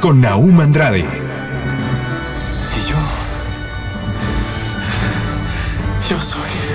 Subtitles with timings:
[0.00, 1.04] Con Naum Andrade, Y
[2.88, 2.96] yo.
[6.08, 6.67] Yo soy.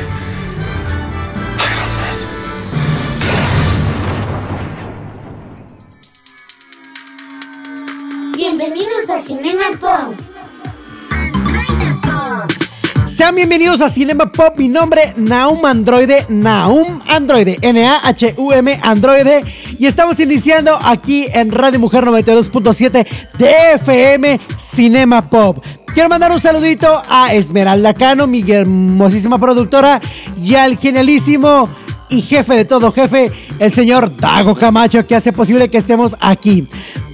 [13.32, 14.58] Bienvenidos a Cinema Pop.
[14.58, 16.26] Mi nombre, Naum Androide.
[16.30, 17.58] Naum Androide.
[17.62, 19.44] N-A-H-U-M Androide.
[19.80, 23.08] Y estamos iniciando aquí en Radio Mujer 92.7
[23.40, 25.64] de FM Cinema Pop.
[25.94, 30.00] Quiero mandar un saludito a Esmeralda Cano, mi hermosísima productora,
[30.38, 31.70] y al genialísimo
[32.10, 36.68] y jefe de todo jefe, el señor Dago Camacho, que hace posible que estemos aquí.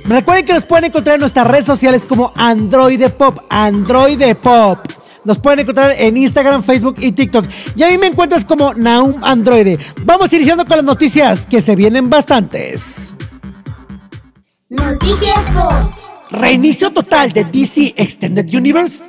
[0.06, 4.80] Recuerden que nos pueden encontrar en nuestras redes sociales como Androide Pop, Androide Pop.
[5.26, 7.46] Nos pueden encontrar en Instagram, Facebook y TikTok.
[7.76, 9.78] Y a mí me encuentras como Naum Androide.
[10.04, 13.16] Vamos iniciando con las noticias, que se vienen bastantes.
[14.70, 16.00] Noticias Pop.
[16.32, 19.06] Reinicio total de DC Extended Universe.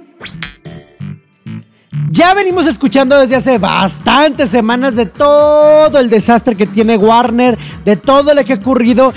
[2.13, 7.97] Ya venimos escuchando desde hace bastantes semanas de todo el desastre que tiene Warner, de
[7.97, 9.13] todo lo que ha ocurrido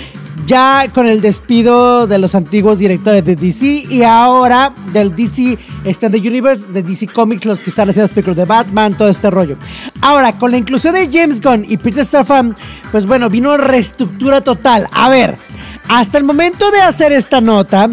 [0.46, 6.20] ya con el despido de los antiguos directores de DC y ahora del DC Extended
[6.20, 9.56] Universe, de DC Comics, los que están haciendo las de Batman, todo este rollo.
[10.00, 12.56] Ahora, con la inclusión de James Gunn y Peter Safran,
[12.90, 14.88] pues bueno, vino reestructura total.
[14.92, 15.36] A ver,
[15.88, 17.90] hasta el momento de hacer esta nota,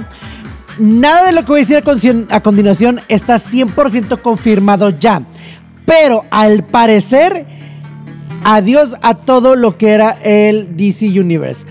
[0.78, 1.78] Nada de lo que voy a decir
[2.30, 5.22] a a continuación está 100% confirmado ya.
[5.86, 7.46] Pero al parecer,
[8.44, 11.66] adiós a todo lo que era el DC Universe.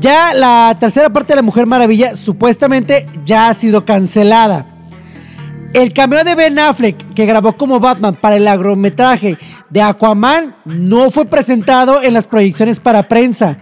[0.00, 4.66] Ya la tercera parte de la Mujer Maravilla supuestamente ya ha sido cancelada.
[5.72, 9.36] El cameo de Ben Affleck que grabó como Batman para el largometraje
[9.70, 13.58] de Aquaman no fue presentado en las proyecciones para prensa.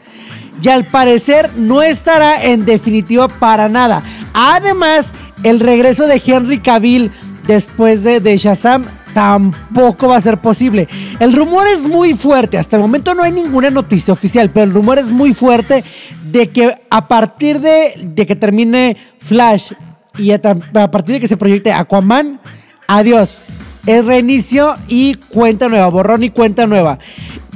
[0.63, 4.03] Y al parecer no estará en definitiva para nada.
[4.33, 5.13] Además,
[5.43, 7.11] el regreso de Henry Cavill
[7.47, 10.89] después de, de Shazam tampoco va a ser posible.
[11.21, 12.59] El rumor es muy fuerte.
[12.59, 15.85] Hasta el momento no hay ninguna noticia oficial, pero el rumor es muy fuerte
[16.31, 19.73] de que a partir de, que termine Flash
[20.19, 22.41] y a partir de que se proyecte Aquaman,
[22.87, 23.41] adiós.
[23.87, 26.99] Es reinicio y cuenta nueva, borrón y cuenta nueva.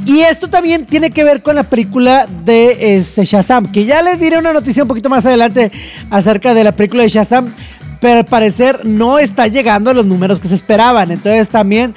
[0.04, 4.20] Y esto también tiene que ver con la película de este, Shazam, que ya les
[4.20, 5.72] diré una noticia un poquito más adelante
[6.10, 7.52] acerca de la película de Shazam,
[8.00, 11.10] pero al parecer no está llegando a los números que se esperaban.
[11.10, 11.94] Entonces también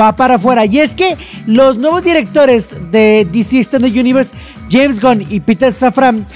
[0.00, 0.64] va para afuera.
[0.64, 1.16] Y es que
[1.46, 4.34] los nuevos directores de DC Extended Universe,
[4.70, 6.26] James Gunn y Peter Safran,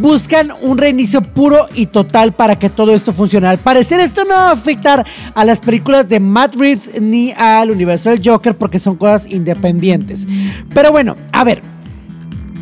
[0.00, 3.46] buscan un reinicio puro y total para que todo esto funcione.
[3.48, 7.70] Al parecer esto no va a afectar a las películas de Matt Reeves ni al
[7.70, 10.26] universo del Joker porque son cosas independientes.
[10.74, 11.62] Pero bueno, a ver.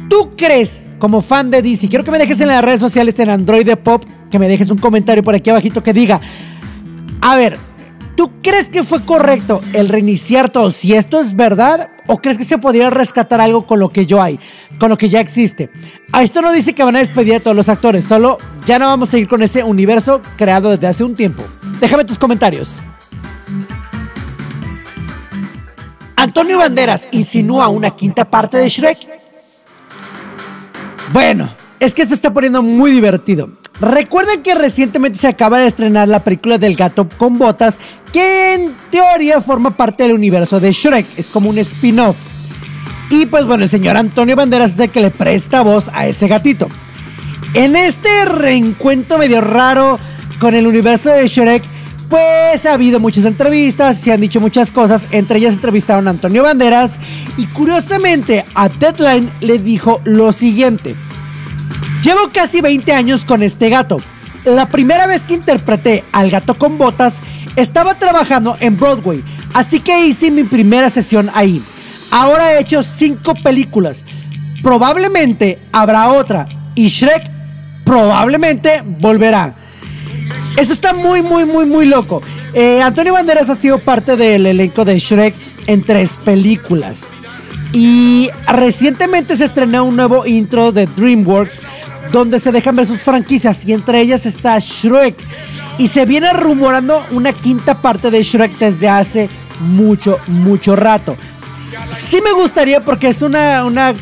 [0.08, 3.30] ¿Tú crees, como fan de DC, quiero que me dejes en las redes sociales en
[3.30, 6.20] Android de Pop, que me dejes un comentario por aquí abajito que diga,
[7.20, 7.58] a ver,
[8.16, 10.70] ¿tú crees que fue correcto el reiniciar todo?
[10.70, 14.22] Si esto es verdad, ¿o crees que se podría rescatar algo con lo que yo
[14.22, 14.38] hay,
[14.78, 15.70] con lo que ya existe?
[16.12, 18.86] A esto no dice que van a despedir a todos los actores, solo ya no
[18.86, 21.42] vamos a seguir con ese universo creado desde hace un tiempo.
[21.80, 22.82] Déjame tus comentarios.
[26.16, 28.98] Antonio Banderas insinúa una quinta parte de Shrek.
[31.12, 33.50] Bueno, es que se está poniendo muy divertido.
[33.80, 37.78] Recuerden que recientemente se acaba de estrenar la película del gato con botas,
[38.12, 42.16] que en teoría forma parte del universo de Shrek, es como un spin-off.
[43.10, 46.28] Y pues bueno, el señor Antonio Banderas es el que le presta voz a ese
[46.28, 46.68] gatito.
[47.54, 49.98] En este reencuentro medio raro
[50.38, 51.62] con el universo de Shrek,
[52.10, 56.42] pues ha habido muchas entrevistas, se han dicho muchas cosas, entre ellas entrevistaron a Antonio
[56.42, 56.98] Banderas
[57.36, 60.96] y curiosamente a Deadline le dijo lo siguiente.
[62.02, 63.98] Llevo casi 20 años con este gato.
[64.44, 67.20] La primera vez que interpreté al gato con botas
[67.56, 71.62] estaba trabajando en Broadway, así que hice mi primera sesión ahí.
[72.10, 74.04] Ahora he hecho 5 películas.
[74.62, 77.30] Probablemente habrá otra y Shrek
[77.84, 79.54] probablemente volverá.
[80.56, 82.22] Eso está muy, muy, muy, muy loco.
[82.54, 85.34] Eh, Antonio Banderas ha sido parte del elenco de Shrek
[85.66, 87.06] en tres películas.
[87.72, 91.62] Y recientemente se estrenó un nuevo intro de DreamWorks
[92.10, 95.16] donde se dejan ver sus franquicias y entre ellas está Shrek.
[95.78, 99.30] Y se viene rumorando una quinta parte de Shrek desde hace
[99.60, 101.16] mucho, mucho rato.
[101.92, 103.94] Sí me gustaría porque es una, una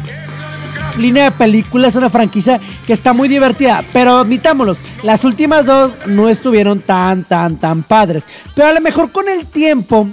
[0.97, 3.85] línea de películas, una franquicia que está muy divertida.
[3.93, 8.27] Pero admitámoslos, las últimas dos no estuvieron tan, tan, tan padres.
[8.55, 10.09] Pero a lo mejor con el tiempo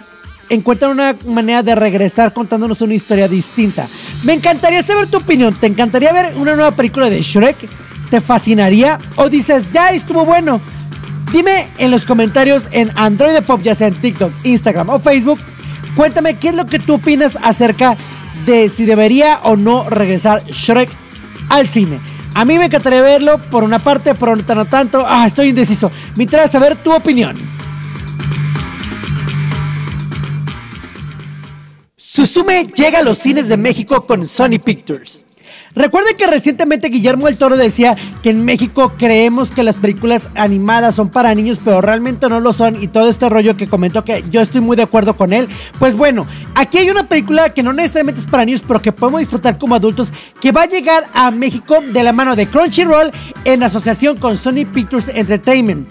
[0.50, 3.88] encuentran una manera de regresar contándonos una historia distinta.
[4.24, 5.56] Me encantaría saber tu opinión.
[5.60, 7.58] ¿Te encantaría ver una nueva película de Shrek?
[8.10, 9.00] ¿Te fascinaría?
[9.16, 10.62] ¿O dices, ya estuvo bueno?
[11.32, 15.40] Dime en los comentarios en Android Pop, ya sea en TikTok, Instagram o Facebook.
[15.96, 17.98] Cuéntame qué es lo que tú opinas acerca
[18.46, 20.90] de si debería o no regresar Shrek
[21.50, 22.00] al cine.
[22.34, 25.06] A mí me encantaría verlo por una parte, por otra no tanto.
[25.08, 25.90] Ah, estoy indeciso.
[26.16, 27.55] Me interesa saber tu opinión.
[32.16, 35.26] Susume llega a los cines de México con Sony Pictures.
[35.76, 40.96] Recuerden que recientemente Guillermo el Toro decía que en México creemos que las películas animadas
[40.96, 44.24] son para niños, pero realmente no lo son y todo este rollo que comentó que
[44.32, 45.50] yo estoy muy de acuerdo con él.
[45.78, 46.26] Pues bueno,
[46.56, 49.76] aquí hay una película que no necesariamente es para niños, pero que podemos disfrutar como
[49.76, 53.12] adultos, que va a llegar a México de la mano de Crunchyroll
[53.44, 55.90] en asociación con Sony Pictures Entertainment.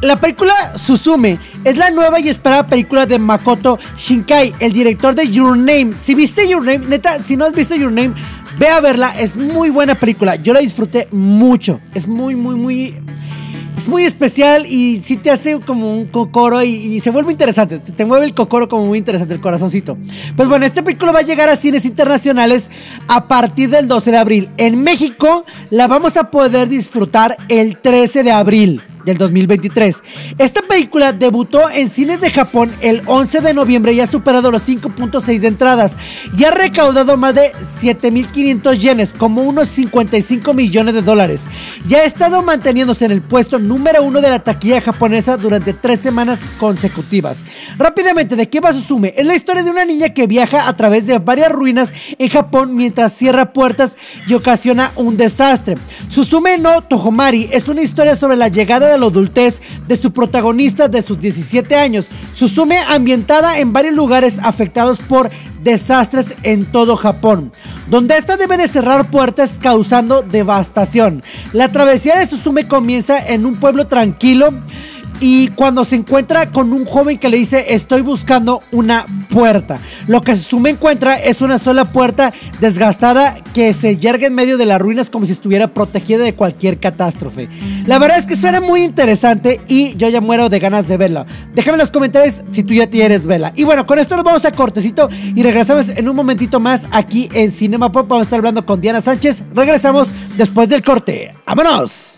[0.00, 5.28] La película Susume es la nueva y esperada película de Makoto Shinkai, el director de
[5.28, 5.92] Your Name.
[5.92, 8.12] Si viste Your Name, neta, si no has visto Your Name,
[8.60, 9.18] ve a verla.
[9.18, 10.36] Es muy buena película.
[10.36, 11.80] Yo la disfruté mucho.
[11.94, 12.94] Es muy, muy, muy.
[13.76, 17.80] Es muy especial y sí te hace como un cocoro y, y se vuelve interesante.
[17.80, 19.98] Te, te mueve el cocoro como muy interesante, el corazoncito.
[20.36, 22.70] Pues bueno, esta película va a llegar a cines internacionales
[23.08, 24.50] a partir del 12 de abril.
[24.58, 30.02] En México la vamos a poder disfrutar el 13 de abril del 2023.
[30.36, 34.68] Esta película debutó en cines de Japón el 11 de noviembre y ha superado los
[34.68, 35.96] 5.6 de entradas
[36.36, 41.46] y ha recaudado más de 7.500 yenes, como unos 55 millones de dólares.
[41.88, 46.00] Y ha estado manteniéndose en el puesto número uno de la taquilla japonesa durante tres
[46.00, 47.44] semanas consecutivas.
[47.78, 49.14] Rápidamente, ¿de qué va Susume?
[49.16, 52.76] Es la historia de una niña que viaja a través de varias ruinas en Japón
[52.76, 53.96] mientras cierra puertas
[54.26, 55.76] y ocasiona un desastre.
[56.08, 60.88] Susume no Tohomari es una historia sobre la llegada de la adultez de su protagonista
[60.88, 62.08] de sus 17 años.
[62.32, 65.30] Susume ambientada en varios lugares afectados por
[65.62, 67.52] desastres en todo Japón,
[67.88, 71.22] donde esta debe de cerrar puertas causando devastación.
[71.52, 74.52] La travesía de Susume comienza en un pueblo tranquilo
[75.20, 79.78] y cuando se encuentra con un joven que le dice estoy buscando una puerta.
[80.06, 84.66] Lo que Susume encuentra es una sola puerta desgastada que se yerga en medio de
[84.66, 87.48] las ruinas como si estuviera protegida de cualquier catástrofe.
[87.86, 91.26] La verdad es que suena muy interesante y yo ya muero de ganas de verla.
[91.54, 93.52] Déjame en los comentarios si tú ya tienes vela.
[93.56, 97.28] Y bueno, con esto nos vamos a cortecito y regresamos en un momentito más aquí
[97.32, 98.08] en Cinema Pop.
[98.08, 99.42] Vamos a estar hablando con Diana Sánchez.
[99.54, 101.34] Regresamos después del corte.
[101.46, 102.17] ¡Vámonos!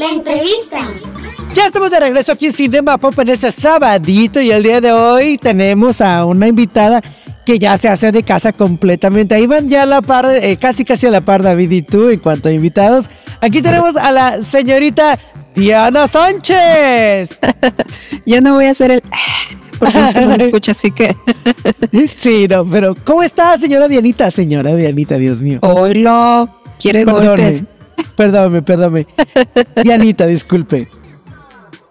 [0.00, 0.78] La entrevista.
[1.54, 4.92] Ya estamos de regreso aquí en Cinema Pop en este sabadito y el día de
[4.92, 7.02] hoy tenemos a una invitada
[7.44, 9.34] que ya se hace de casa completamente.
[9.34, 12.08] Ahí van ya a la par, eh, casi casi a la par David y tú
[12.08, 13.10] en cuanto a invitados.
[13.42, 15.18] Aquí tenemos a la señorita
[15.54, 17.38] Diana Sánchez.
[18.24, 19.02] Yo no voy a hacer el...
[19.78, 21.14] Porque no se me escucha, así que...
[22.16, 24.30] Sí, no, pero ¿cómo está señora Dianita?
[24.30, 25.58] Señora Dianita, Dios mío.
[25.60, 26.48] Oilo,
[26.78, 27.64] quiere golpes.
[28.16, 29.06] Perdóname, perdóname.
[29.82, 30.88] Dianita, disculpe.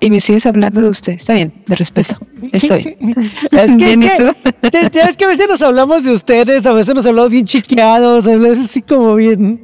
[0.01, 1.13] Y me sigues hablando de usted.
[1.13, 2.15] Está bien, de respeto.
[2.53, 2.97] Estoy.
[3.51, 6.11] Es que, Bien, ¿y es, que, te- te- es que a veces nos hablamos de
[6.11, 9.61] ustedes, a veces nos hablamos bien chiqueados, a veces así como bien.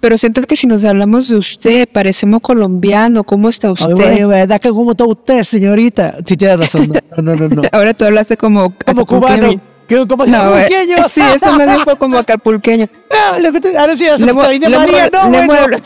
[0.00, 3.24] Pero siento que si nos hablamos de usted, parecemos colombiano.
[3.24, 4.26] ¿Cómo está usted?
[4.28, 6.16] ¿verdad que cómo está usted, señorita?
[6.24, 6.88] Sí, tiene razón.
[7.16, 7.54] No, no, no, no.
[7.56, 7.62] no.
[7.72, 9.60] Ahora tú hablaste como Como cubano.
[9.96, 10.06] Acapulqueño.
[10.06, 10.96] que- Como No, pequeño.
[11.08, 12.86] sí, eso me dijo como acapulqueño.
[13.10, 15.68] Ah, lo que tú- ahora sí, me está viniendo le María, no, le bueno.
[15.68, 15.82] muevo-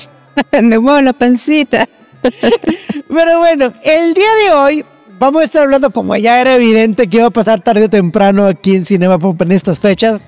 [0.68, 1.88] le muevo la pancita.
[3.08, 4.84] Pero bueno, el día de hoy
[5.18, 8.46] vamos a estar hablando, como ya era evidente que iba a pasar tarde o temprano
[8.46, 10.20] aquí en Cinema Pop en estas fechas.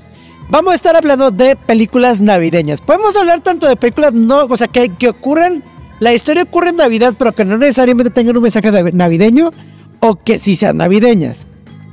[0.50, 2.80] Vamos a estar hablando de películas navideñas.
[2.80, 5.64] Podemos hablar tanto de películas, no, o sea, que, que ocurren,
[6.00, 9.52] la historia ocurre en Navidad, pero que no necesariamente tengan un mensaje nav- navideño
[10.00, 11.46] o que sí sean navideñas.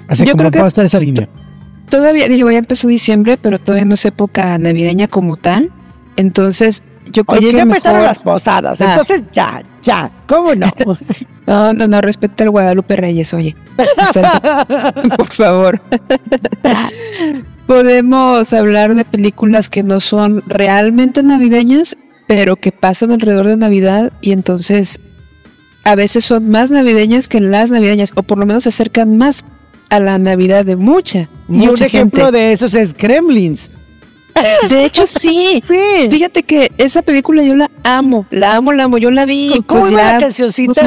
[0.10, 1.30] Así Yo como creo que- vamos a estar esa línea.
[1.92, 5.70] Todavía, digo, ya empezó diciembre, pero todavía no es época navideña como tal.
[6.16, 6.82] Entonces,
[7.12, 7.78] yo creo Oye, que ya mejor...
[7.78, 8.94] empezaron las posadas, Ah.
[9.00, 10.72] entonces ya, ya, ¿cómo no?
[11.48, 13.58] No, no, no, respeta al Guadalupe Reyes, oye.
[15.18, 15.82] Por favor.
[17.68, 24.14] Podemos hablar de películas que no son realmente navideñas, pero que pasan alrededor de Navidad
[24.22, 25.02] y entonces
[25.84, 29.44] a veces son más navideñas que las navideñas, o por lo menos se acercan más
[29.92, 31.28] a la Navidad de mucha.
[31.50, 33.70] y un ejemplo de esos es Kremlins.
[34.70, 35.62] De hecho, sí.
[35.68, 36.08] sí.
[36.10, 39.62] Fíjate que esa película yo la amo, la amo, la amo, yo la vi.
[39.68, 40.86] ¿Cómo pues la cancioncita?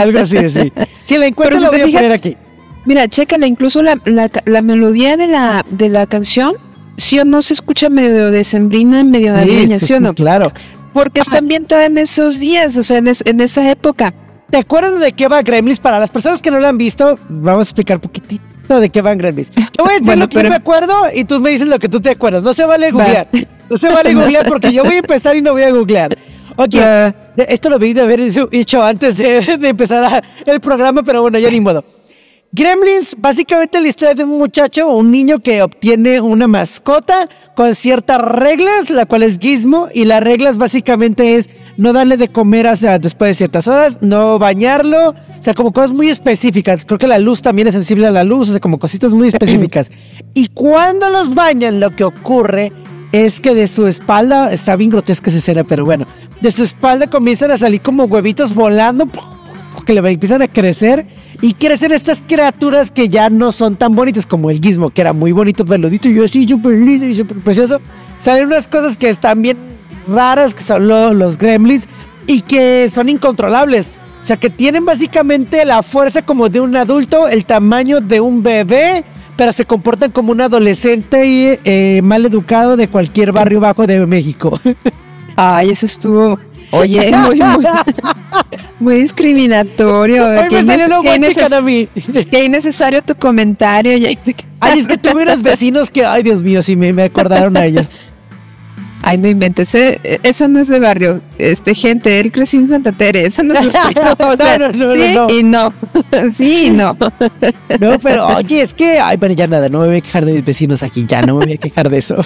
[0.00, 0.72] Algo así, así.
[1.04, 2.36] Si la encuentro, la voy a poner aquí.
[2.86, 6.54] Mira, chécala, incluso la, la, melodía de la, de la canción,
[6.96, 10.14] sí o no se escucha medio decembrina, medio navideña, sí, sí, sí, o no?
[10.14, 10.52] Claro.
[10.94, 11.40] Porque está ah.
[11.40, 14.14] ambientada en esos días, o sea, en, es, en esa época.
[14.50, 15.78] ¿Te acuerdas de qué va Gremlins?
[15.80, 19.00] Para las personas que no lo han visto, vamos a explicar un poquitito de qué
[19.00, 19.50] van Gremlins.
[19.50, 21.68] Te voy a decir Bueno, lo que yo pero- me acuerdo y tú me dices
[21.68, 22.42] lo que tú te acuerdas.
[22.42, 23.02] No se vale Va.
[23.04, 23.28] googlear.
[23.68, 26.16] No se vale googlear porque yo voy a empezar y no voy a googlear.
[26.56, 27.10] Ok, Va.
[27.36, 31.02] de- esto lo debí de haber hecho- hecho antes de, de empezar a- el programa,
[31.04, 31.84] pero bueno, ya ni modo.
[32.52, 37.76] Gremlins, básicamente la historia de un muchacho o un niño que obtiene una mascota con
[37.76, 41.48] ciertas reglas, la cual es Gizmo, y las reglas básicamente es
[41.80, 45.92] no darle de comer hacia después de ciertas horas, no bañarlo, o sea, como cosas
[45.92, 46.84] muy específicas.
[46.84, 49.28] Creo que la luz también es sensible a la luz, o sea, como cositas muy
[49.28, 49.90] específicas.
[50.32, 52.72] Y cuando los bañan, lo que ocurre
[53.10, 56.06] es que de su espalda, está bien grotesca esa escena, pero bueno,
[56.40, 59.08] de su espalda comienzan a salir como huevitos volando
[59.86, 61.06] que le empiezan a crecer
[61.40, 65.12] y crecen estas criaturas que ya no son tan bonitas como el gizmo, que era
[65.12, 67.80] muy bonito, peludito y yo así, súper lindo y súper precioso.
[68.18, 69.56] Salen unas cosas que están bien
[70.08, 71.88] raras, que son lo- los gremlins
[72.26, 73.92] y que son incontrolables.
[74.20, 78.42] O sea, que tienen básicamente la fuerza como de un adulto, el tamaño de un
[78.42, 79.02] bebé,
[79.36, 84.06] pero se comportan como un adolescente y, eh, mal educado de cualquier barrio bajo de
[84.06, 84.60] México.
[85.36, 86.38] Ay, eso estuvo.
[86.72, 87.66] Oye, muy, muy,
[88.78, 90.24] muy discriminatorio.
[90.40, 91.88] Hoy Qué me salió qué inneces- a mí.
[92.30, 93.92] Qué innecesario tu comentario.
[94.60, 97.64] Ay, es que tuve unos vecinos que, ay Dios mío, sí me, me acordaron a
[97.64, 98.09] ellos.
[99.02, 99.74] Ay, no inventes.
[99.74, 101.20] eh, Eso no es de barrio.
[101.38, 103.24] Este, gente, él creció en Santa Tere.
[103.24, 104.02] Eso no es de barrio.
[104.18, 104.92] O sea, No, no, no,
[105.28, 105.72] sí y no.
[106.32, 106.96] sí y no.
[107.80, 110.32] No, pero oye, es que, ay, bueno, ya nada, no me voy a quejar de
[110.34, 112.16] mis vecinos aquí, ya no me voy a quejar de eso.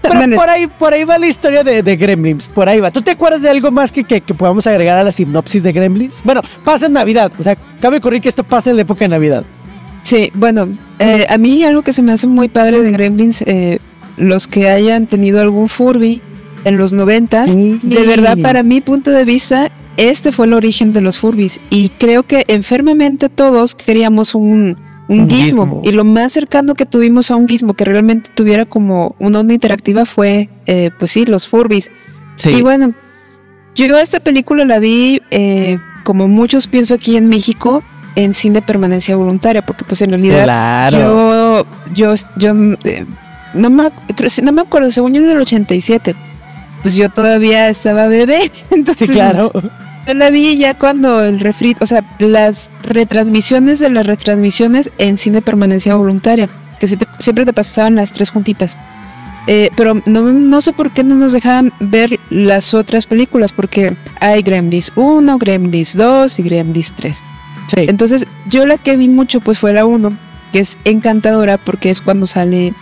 [0.00, 2.90] Pero por ahí, por ahí va la historia de, de Gremlins, por ahí va.
[2.92, 5.72] ¿Tú te acuerdas de algo más que, que, que podamos agregar a la sinopsis de
[5.72, 6.20] Gremlins?
[6.22, 9.08] Bueno, pasa en Navidad, o sea, cabe ocurrir que esto pasa en la época de
[9.08, 9.44] Navidad.
[10.04, 10.68] Sí, bueno,
[11.00, 13.80] eh, a mí algo que se me hace muy padre de Gremlins, eh,
[14.18, 16.20] los que hayan tenido algún Furby
[16.64, 17.78] en los noventas, Sí.
[17.82, 21.60] de verdad, para mi punto de vista, este fue el origen de los Furbis.
[21.70, 24.76] Y creo que enfermamente todos queríamos un,
[25.08, 25.64] un, Un gizmo.
[25.64, 25.82] gizmo.
[25.84, 29.54] Y lo más cercano que tuvimos a un gizmo que realmente tuviera como una onda
[29.54, 31.90] interactiva fue, eh, pues sí, los Furbis.
[32.44, 32.92] Y bueno,
[33.74, 37.82] yo esta película la vi, eh, como muchos pienso aquí en México,
[38.16, 41.66] en cine permanencia voluntaria, porque pues en realidad claro.
[41.94, 43.04] yo, yo, yo eh,
[43.54, 46.14] no, me, creo- no me acuerdo, según yo del 87,
[46.82, 49.50] pues yo todavía estaba bebé, entonces sí, claro.
[50.06, 55.16] yo la vi ya cuando el refrito, o sea, las retransmisiones de las retransmisiones en
[55.18, 58.76] cine permanencia voluntaria, que siempre, siempre te pasaban las tres juntitas.
[59.50, 63.96] Eh, pero no, no sé por qué no nos dejaban ver las otras películas, porque
[64.20, 67.16] hay Gremlins 1, Gremlins 2 y Gremlins 3.
[67.68, 67.76] Sí.
[67.88, 70.12] Entonces, yo la que vi mucho pues fue la 1,
[70.52, 72.74] que es encantadora porque es cuando sale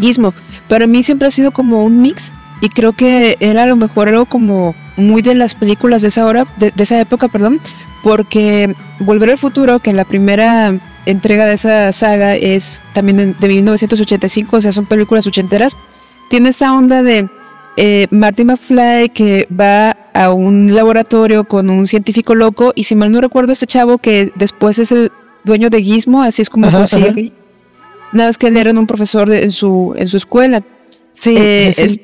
[0.00, 0.34] Gizmo.
[0.68, 4.08] Para mí siempre ha sido como un mix y creo que era a lo mejor
[4.08, 7.60] algo como muy de las películas de esa hora, de, de esa época, perdón,
[8.02, 13.48] porque Volver al Futuro, que la primera entrega de esa saga es también en- de
[13.48, 15.72] 1985, o sea, son películas ochenteras,
[16.30, 17.28] tiene esta onda de
[17.76, 23.10] eh, Marty McFly que va a un laboratorio con un científico loco y si mal
[23.10, 25.10] no recuerdo este chavo que después es el
[25.44, 27.08] dueño de Gizmo, así es como Ajá, consigue.
[27.08, 27.20] ajá.
[28.14, 30.62] Nada más que él era un profesor de- en su en su escuela.
[31.12, 32.00] Sí, Eh, sí, es-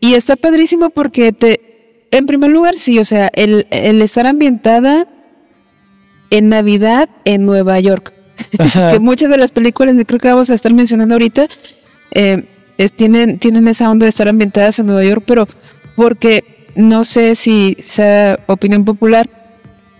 [0.00, 5.08] y está padrísimo porque te, en primer lugar, sí, o sea, el, el estar ambientada
[6.30, 8.12] en Navidad en Nueva York.
[8.92, 11.46] Que muchas de las películas que creo que vamos a estar mencionando ahorita
[12.12, 12.44] eh,
[12.78, 15.46] es- tienen, tienen esa onda de estar ambientadas en Nueva York, pero
[15.96, 19.28] porque no sé si sea opinión popular,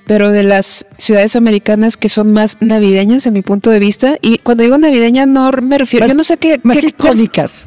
[0.06, 4.38] pero de las ciudades americanas que son más navideñas en mi punto de vista, y
[4.38, 7.66] cuando digo navideña no me refiero, Más- yo no sé qué, Más qué- icónicas.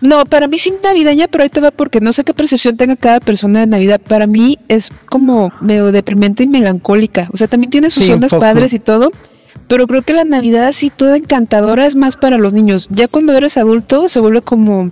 [0.00, 2.96] no, para mí sí navideña, pero ahí te va porque no sé qué percepción tenga
[2.96, 4.00] cada persona de Navidad.
[4.00, 7.28] Para mí es como medio deprimente y melancólica.
[7.32, 9.10] O sea, también tiene sus Sí, ondas padres y todo,
[9.66, 12.88] pero creo que la Navidad así toda encantadora es más para los niños.
[12.90, 14.90] Ya cuando eres adulto se vuelve como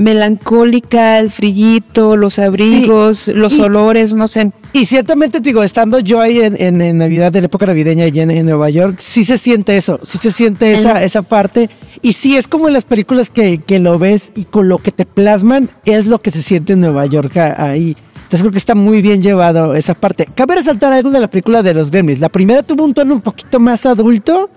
[0.00, 4.52] melancólica, el frillito, los abrigos, los y- olores, no sé.
[4.72, 8.30] Y ciertamente, digo, estando yo ahí en, en- en Navidad, en época navideña allí en,
[8.30, 11.68] en Nueva York, sí se siente eso, sí se siente esa, esa parte.
[12.02, 14.92] Y sí, es como en las películas que, que lo ves y con lo que
[14.92, 17.96] te plasman, es lo que se siente en Nueva York ahí.
[18.14, 20.28] Entonces creo que está muy bien llevado esa parte.
[20.36, 22.20] Cabe resaltar algo de la película de los Gremlins.
[22.20, 24.50] La primera tuvo un tono un poquito más adulto,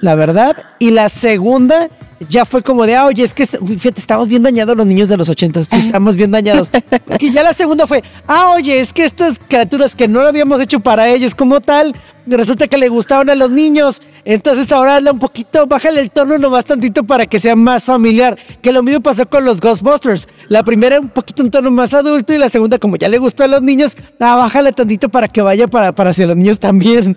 [0.00, 0.56] la verdad.
[0.78, 1.88] Y la segunda
[2.28, 5.16] ya fue como de, ah, oye, es que fíjate, estamos bien dañados los niños de
[5.16, 6.70] los ochentas, estamos bien dañados.
[7.20, 10.60] Y ya la segunda fue, ah, oye, es que estas criaturas que no lo habíamos
[10.60, 11.94] hecho para ellos como tal,
[12.26, 14.02] resulta que le gustaban a los niños.
[14.24, 18.38] Entonces ahora hazle un poquito, bájale el tono nomás tantito para que sea más familiar.
[18.62, 20.28] Que lo mismo pasó con los Ghostbusters.
[20.48, 23.44] La primera un poquito un tono más adulto y la segunda, como ya le gustó
[23.44, 27.16] a los niños, ah, bájale tantito para que vaya para, para hacia los niños también.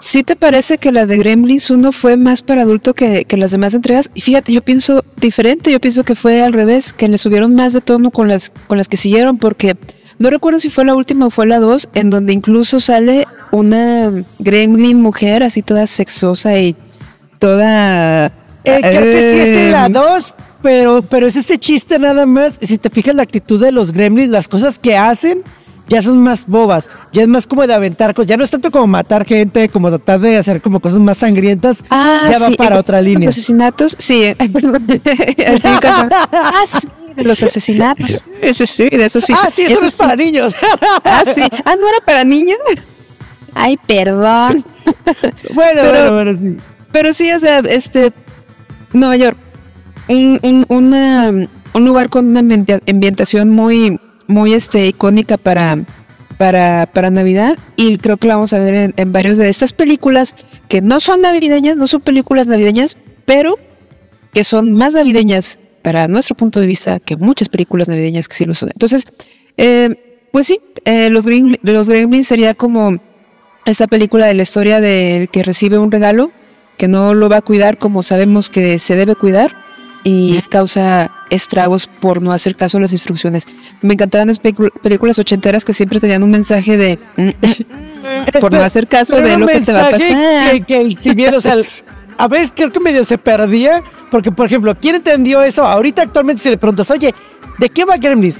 [0.00, 3.50] ¿Sí te parece que la de Gremlins 1 fue más para adulto que, que las
[3.50, 4.10] demás entregas?
[4.14, 7.74] Y fíjate, yo pienso diferente, yo pienso que fue al revés, que le subieron más
[7.74, 9.76] de tono con las, con las que siguieron, porque
[10.18, 14.10] no recuerdo si fue la última o fue la 2, en donde incluso sale una
[14.38, 16.74] Gremlin mujer así toda sexosa y
[17.38, 18.32] toda...
[18.64, 22.24] Eh, creo que sí es en la eh, 2, pero, pero es ese chiste nada
[22.24, 22.58] más.
[22.62, 25.42] Si te fijas la actitud de los gremlins, las cosas que hacen
[25.90, 26.88] ya son más bobas.
[27.12, 28.28] Ya es más como de aventar cosas.
[28.28, 31.84] Ya no es tanto como matar gente, como tratar de hacer como cosas más sangrientas.
[31.90, 33.26] Ah, ya va sí, para eh, otra línea.
[33.26, 34.86] Los asesinatos, sí, ay, perdón.
[35.46, 35.68] Así,
[36.32, 38.24] ah, sí, de los asesinatos.
[38.40, 39.34] Ese sí, de eso sí.
[39.36, 40.54] ah, sí, eso es para niños.
[41.04, 41.42] Ah, sí.
[41.64, 42.58] Ah, no era para niños.
[43.52, 44.64] Ay, perdón.
[45.54, 46.56] bueno, Pero- bueno, bueno, sí.
[46.92, 48.12] Pero sí, o sea, este.
[48.92, 49.36] Nueva York.
[50.08, 55.84] Un, un, una- un lugar con una ambienta- ambientación muy, muy este, icónica para,
[56.38, 57.58] para, para Navidad.
[57.76, 60.34] Y creo que la vamos a ver en, en varios de estas películas
[60.68, 62.96] que no son navideñas, no son películas navideñas,
[63.26, 63.58] pero
[64.32, 68.44] que son más navideñas para nuestro punto de vista que muchas películas navideñas que sí
[68.44, 68.70] lo son.
[68.72, 69.04] Entonces,
[69.56, 72.98] eh, pues sí, eh, los, Green, los Gremlins sería como
[73.66, 76.30] esta película de la historia del que recibe un regalo
[76.76, 79.54] que no lo va a cuidar como sabemos que se debe cuidar
[80.02, 83.46] y causa estragos por no hacer caso a las instrucciones.
[83.82, 86.98] Me encantaban las películas ochenteras que siempre tenían un mensaje de
[88.40, 90.50] por no hacer caso era lo que te va a pasar.
[90.52, 91.66] Que, que el cimiento, o sea, el-
[92.18, 95.64] a veces creo que medio se perdía, porque por ejemplo, ¿quién entendió eso?
[95.64, 97.14] Ahorita actualmente si le preguntas, oye,
[97.58, 98.38] ¿de qué va Gremlins?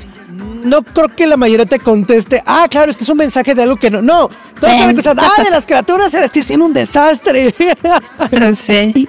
[0.64, 3.62] No creo que la mayoría te conteste, ah, claro, es que es un mensaje de
[3.62, 4.03] algo que no.
[4.03, 4.29] No,
[4.61, 7.55] todos van a pensar, ah, de las criaturas, estoy siendo un desastre.
[8.55, 9.09] sí.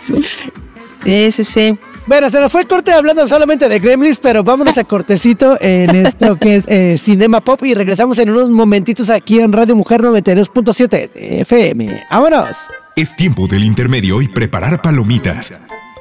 [1.03, 1.77] sí, sí, sí.
[2.07, 5.95] Bueno, se nos fue el corte hablando solamente de Gremlins, pero vámonos a cortecito en
[5.95, 10.01] esto que es eh, Cinema Pop y regresamos en unos momentitos aquí en Radio Mujer
[10.01, 12.03] 92.7 de FM.
[12.09, 12.57] ¡Vámonos!
[12.95, 15.53] Es tiempo del intermedio y preparar palomitas.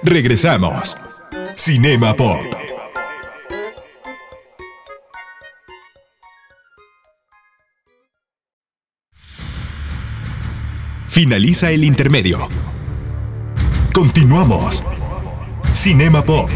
[0.02, 0.96] Regresamos.
[1.54, 2.38] Cinema Pop.
[11.06, 12.48] Finaliza el intermedio.
[13.92, 14.82] Continuamos.
[15.74, 16.50] Cinema Pop.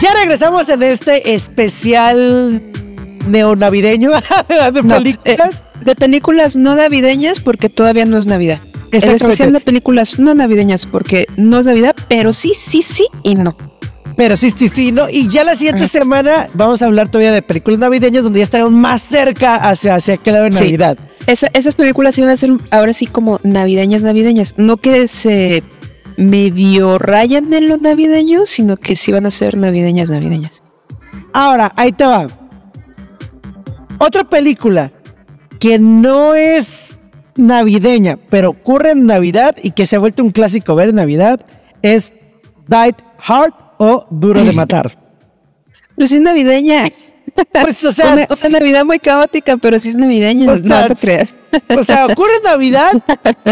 [0.00, 2.62] Ya regresamos en este especial
[3.26, 4.10] neonavideño
[4.48, 5.24] de No, películas.
[5.24, 8.60] eh, de películas no navideñas porque todavía no es Navidad.
[8.92, 13.34] El especial de películas no navideñas porque no es Navidad, pero sí, sí, sí y
[13.34, 13.56] no.
[14.18, 15.08] Pero sí, sí, sí, ¿no?
[15.08, 18.72] Y ya la siguiente semana vamos a hablar todavía de películas navideñas donde ya estaremos
[18.72, 20.64] más cerca hacia, hacia de Sí.
[20.64, 20.98] Navidad.
[21.28, 24.54] Esa- esas películas iban a ser ahora sí como navideñas, navideñas.
[24.56, 25.62] No que se
[26.16, 30.64] medio rayan en lo navideño, sino que sí van a ser navideñas, navideñas.
[31.32, 32.26] Ahora, ahí te va.
[33.98, 34.90] Otra película
[35.60, 36.98] que no es
[37.36, 41.46] navideña, pero ocurre en Navidad y que se ha vuelto un clásico ver en Navidad
[41.82, 42.12] es
[42.66, 44.96] Died Hard o Duro de Matar.
[45.96, 46.90] Pero sí es navideña.
[47.52, 50.46] Pues, o sea, una, una Navidad muy caótica, pero sí es navideña.
[50.46, 51.36] No sea, te creas.
[51.78, 52.90] O sea, ocurre Navidad,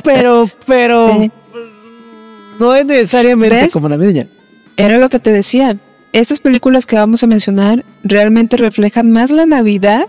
[0.03, 1.31] pero, pero Sí.
[1.53, 1.65] pues,
[2.59, 3.73] no es necesariamente ¿Ves?
[3.73, 4.27] como navideña.
[4.77, 5.77] Era lo que te decía.
[6.12, 10.07] Estas películas que vamos a mencionar realmente reflejan más la Navidad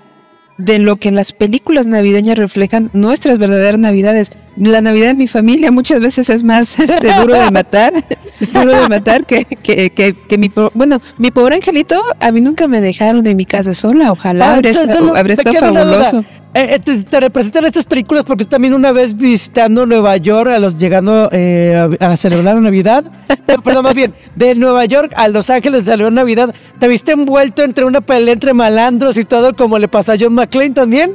[0.57, 4.31] de lo que las películas navideñas reflejan nuestras verdaderas Navidades.
[4.55, 7.93] La Navidad de mi familia muchas veces es más este, duro de matar,
[8.53, 12.67] duro de matar que, que, que, que mi bueno, mi pobre angelito a mí nunca
[12.67, 14.11] me dejaron en mi casa sola.
[14.11, 16.25] Ojalá Ah, habría estado, habría estado fabuloso.
[16.57, 20.57] Eh, eh, te, te representan estas películas porque también una vez visitando Nueva York, a
[20.57, 25.51] los llegando eh, a, celebrar Navidad, eh, perdón, más bien, de Nueva York a Los
[25.51, 29.87] Ángeles celebrar Navidad, ¿te viste envuelto entre una pelea entre malandros y todo como le
[29.87, 31.13] pasó a John McClane también?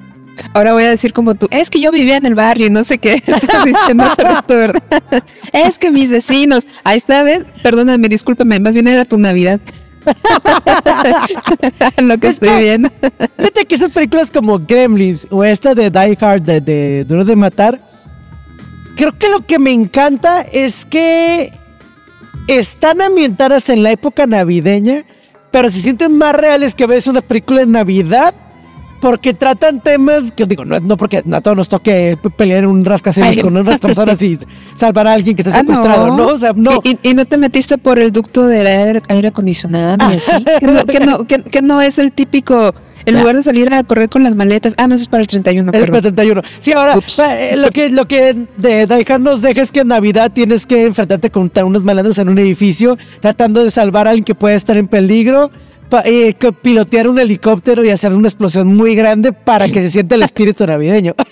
[0.54, 2.82] Ahora voy a decir como tú, es que yo vivía en el barrio y no
[2.82, 4.72] sé qué estás diciendo hace.
[5.52, 7.44] Es que mis vecinos, ahí está, ¿ves?
[7.62, 9.60] Perdóname, discúlpame, más bien era tu Navidad.
[12.02, 12.90] Lo que Es estoy que- viendo.
[13.38, 17.36] Fíjate que esas películas como Gremlins o esta de Die Hard de, de Duro de
[17.36, 17.80] Matar,
[18.96, 21.52] creo que lo que me encanta es que
[22.46, 25.04] están ambientadas en la época navideña,
[25.50, 28.34] pero se sienten más reales que ves una película en Navidad.
[29.00, 32.84] Porque tratan temas que digo, no, no porque a todos nos toque pelear en un
[32.84, 33.42] rascacielos Ay.
[33.42, 34.38] con otras personas y
[34.74, 36.28] salvar a alguien que está Ah, secuestrado, ¿no?
[36.28, 36.80] O sea, no.
[37.02, 40.32] Y, no te metiste por el ducto del aire, aire acondicionado y así.
[40.58, 42.74] Que no, que, no, que- que no es el típico,
[43.06, 44.74] en lugar de salir a correr con las maletas.
[44.76, 46.02] Ah, no, eso es para el 31, El perdón.
[46.02, 46.42] 71.
[46.58, 46.94] Sí, ahora,
[47.38, 50.86] eh, lo que, lo que de Hard nos deja es que en Navidad tienes que
[50.86, 54.76] enfrentarte contra unos malandros en un edificio, tratando de salvar a alguien que puede estar
[54.76, 55.50] en peligro,
[56.04, 60.22] eh, pilotear un helicóptero y hacer una explosión muy grande para que se sienta el
[60.22, 61.14] espíritu navideño.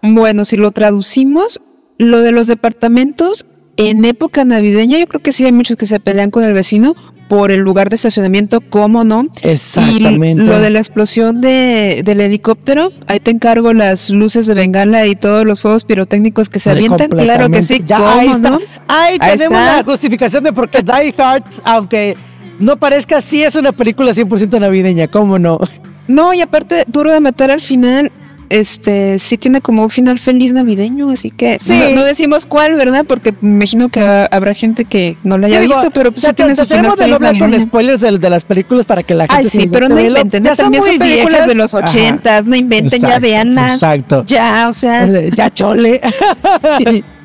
[0.00, 1.60] Bueno, si lo traducimos,
[1.98, 5.98] lo de los departamentos en época navideña, yo creo que sí hay muchos que se
[6.00, 6.94] pelean con el vecino
[7.28, 9.26] por el lugar de estacionamiento, ¿cómo no?
[9.42, 10.42] Exactamente.
[10.44, 15.04] Y lo de la explosión de, del helicóptero, ahí te encargo las luces de bengala
[15.06, 18.50] y todos los fuegos pirotécnicos que se avientan, claro que sí, Ya, ¿cómo ahí está.
[18.50, 18.58] no?
[18.86, 19.76] Ahí Ahí tenemos está.
[19.78, 22.16] la justificación de por qué Die Hard, aunque
[22.58, 25.58] no parezca, sí es una película 100% navideña, ¿cómo no?
[26.06, 28.10] No, y aparte, Duro de Matar al final,
[28.50, 31.78] este, sí tiene como un final feliz navideño, así que Sí.
[31.78, 33.04] no, no decimos cuál, ¿verdad?
[33.06, 36.22] Porque me imagino que ha- habrá gente que no lo haya digo, visto, pero pues
[36.22, 39.14] ya sí tiene te- su final feliz con spoilers de, de las películas para que
[39.14, 41.46] la gente Ay, se sí, pero no inventen, Ya también son películas viejas.
[41.48, 43.74] de los ochentas, no inventen, ya veanlas.
[43.74, 44.24] Exacto.
[44.26, 45.06] Ya, o sea.
[45.36, 46.00] Ya chole.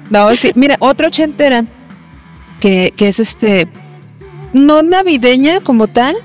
[0.09, 1.63] no, sí, mira, otra ochentera
[2.59, 3.67] que, que es este,
[4.53, 6.15] no navideña como tal,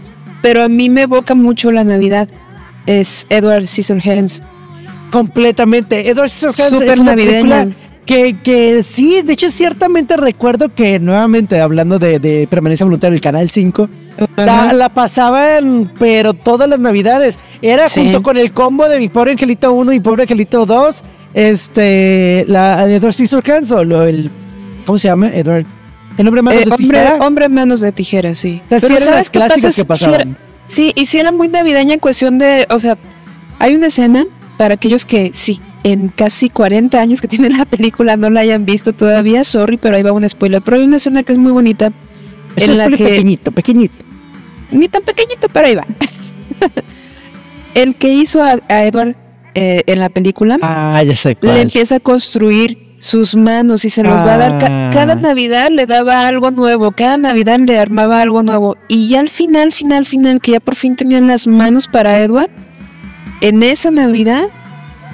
[0.42, 2.28] pero a mí me evoca mucho la Navidad.
[2.86, 4.42] Es Edward Scissorhands.
[5.10, 6.08] Completamente.
[6.08, 7.64] Edward Scissorhands Súper es una navideña.
[7.64, 7.68] película
[8.06, 13.20] que, que sí, de hecho ciertamente recuerdo que nuevamente hablando de, de permanencia voluntaria del
[13.20, 13.88] Canal 5,
[14.36, 17.38] la, la pasaban pero todas las navidades.
[17.60, 18.00] Era Sí.
[18.04, 21.02] junto con el combo de mi pobre angelito 1 y pobre angelito 2,
[21.34, 24.30] este, la Edward Scissorhands o lo, el,
[24.86, 25.28] ¿cómo se llama?
[25.28, 25.66] Edward.
[26.18, 27.14] El hombre manos Eh, de hombre, tijera.
[27.26, 28.60] hombre manos de tijera, sí.
[28.66, 30.04] O sea, sí Pero eran ¿sabes las pasa?
[30.04, 30.26] Sí era-.
[30.66, 32.98] Sí, y sí era muy navideña en cuestión de, o sea,
[33.58, 34.26] hay una escena
[34.58, 38.66] para aquellos que sí, en casi 40 años que tienen la película no la hayan
[38.66, 40.60] visto todavía, sorry, pero ahí va un spoiler.
[40.60, 41.86] Pero hay una escena que es muy bonita.
[41.86, 41.92] En
[42.56, 44.04] es la peli que- pequeñito, pequeñito.
[44.72, 45.86] Ni tan pequeñito, pero ahí va.
[47.74, 49.14] El que hizo a, a Edward
[49.54, 51.60] eh, en la película Ah, ya sé le cuál.
[51.60, 54.58] empieza a construir sus manos y se los va a dar.
[54.58, 54.90] ca- Ah.
[54.92, 58.76] cada Navidad le daba algo nuevo, cada Navidad le armaba algo nuevo.
[58.88, 62.50] Y ya al final, final, final, que ya por fin tenían las manos para Edward,
[63.40, 64.44] en esa Navidad,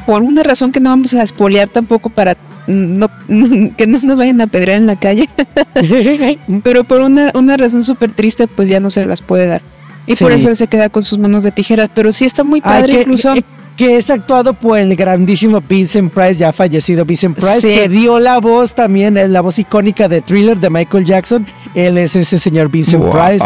[0.07, 3.09] por una razón que no vamos a espolear tampoco para no,
[3.77, 5.29] que no nos vayan a pedrear en la calle,
[6.63, 9.63] pero por una, una razón súper triste, pues ya no se las puede dar.
[10.07, 11.89] Y por eso él se queda con sus manos de tijeras.
[11.95, 13.33] Pero sí está muy Ay, padre, que, incluso.
[13.35, 13.45] que-
[13.77, 17.73] que es actuado por el grandísimo Vincent Price, ya fallecido Vincent Price, Sí.
[17.75, 21.45] que dio la voz también, eh, la voz icónica de Thriller de Michael Jackson.
[21.75, 23.11] Él es ese señor Vincent Wow.
[23.13, 23.45] Price.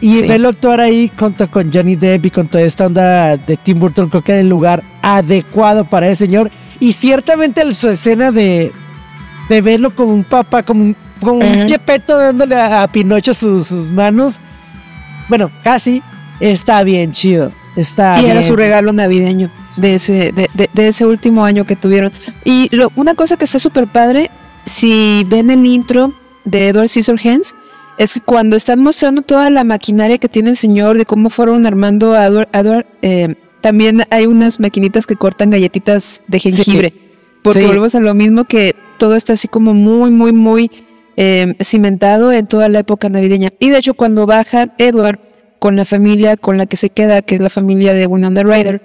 [0.00, 0.26] Y Sí.
[0.28, 4.08] verlo actuar ahí junto con Johnny Depp y con toda esta onda de Tim Burton,
[4.10, 6.50] creo que era el lugar adecuado para ese señor.
[6.78, 8.70] Y ciertamente su escena de,
[9.48, 11.68] de verlo como un papá, como un, como un Ajá.
[11.68, 14.36] Gepetto dándole a, a Pinocho sus, sus manos.
[15.28, 16.02] Bueno, casi.
[16.40, 17.50] Está bien chido.
[17.76, 21.74] Está Y era su regalo navideño de ese, de, de- de ese último año que
[21.76, 22.12] tuvieron.
[22.44, 24.30] Y lo, una cosa que está súper padre,
[24.64, 27.54] si ven el intro de Edward Scissorhands,
[27.98, 31.66] es que cuando están mostrando toda la maquinaria que tiene el señor, de cómo fueron
[31.66, 36.92] armando a Edward, Edward, eh, también hay unas maquinitas que cortan galletitas de jengibre.
[37.42, 37.66] Porque Sí.
[37.66, 40.70] volvemos a lo mismo que todo está así como muy, muy, muy
[41.16, 43.50] eh, cimentado en toda la época navideña.
[43.60, 45.20] Y de hecho, cuando baja Edward
[45.64, 48.82] con la familia con la que se queda, que es la familia de Winona Ryder,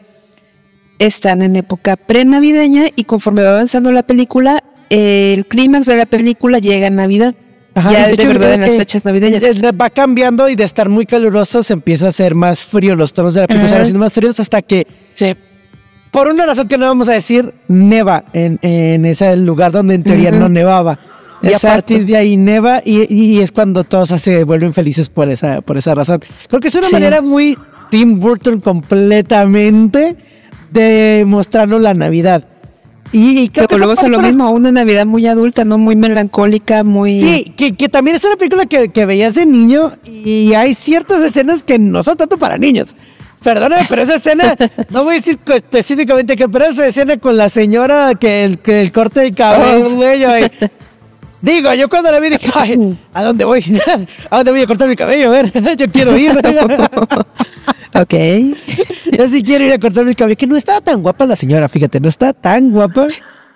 [0.98, 6.60] están en época prenavideña y conforme va avanzando la película, el clímax de la película
[6.60, 7.36] llega en Navidad.
[7.76, 9.44] Ajá, ya de hecho, verdad en las fechas navideñas.
[9.44, 12.96] Va cambiando y de estar muy caluroso se empieza a hacer más frío.
[12.96, 15.36] Los tonos de la película se van haciendo más fríos hasta que se.
[16.12, 20.04] Por una razón que no vamos a decir, neva en, en ese lugar donde en
[20.04, 20.98] teoría no nevaba.
[21.42, 21.76] Y a Exacto.
[21.94, 25.78] partir de ahí neva y, y es cuando todos se vuelven felices por esa, por
[25.78, 26.22] esa razón.
[26.50, 26.94] Creo que es una Sí.
[26.94, 27.58] manera muy
[27.90, 30.16] Tim Burton completamente
[30.72, 32.44] de mostrarnos la Navidad.
[33.12, 35.96] Y, y Que creo que volvemos a lo mismo, una Navidad muy adulta, no muy
[35.96, 37.20] melancólica, muy...
[37.20, 41.20] Sí, que, que también es una película que, que veías de niño y hay ciertas
[41.24, 42.90] escenas que no son tanto para niños.
[43.44, 44.56] Perdóname, pero esa escena,
[44.92, 48.82] no voy a decir específicamente qué, pero esa escena con la señora que el, que
[48.82, 50.30] el corte de cabello.
[50.30, 50.44] ay.
[51.42, 53.64] Digo, yo cuando la vi dije, ay, ¿a dónde voy?
[54.30, 55.30] ¿A dónde voy a cortar mi cabello?
[55.30, 56.32] A ver, yo quiero ir.
[57.96, 58.14] Ok.
[59.18, 60.38] yo sí quiero ir a cortar mi cabello.
[60.38, 63.08] Que no estaba tan guapa la señora, fíjate, no está tan guapa.